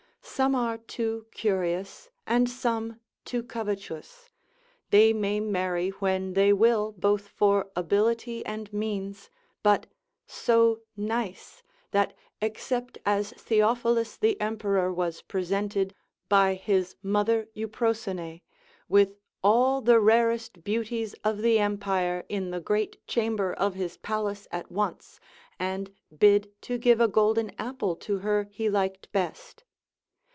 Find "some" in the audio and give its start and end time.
0.23-0.55, 2.49-2.99